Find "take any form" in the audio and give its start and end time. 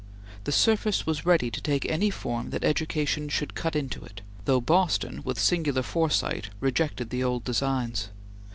1.61-2.49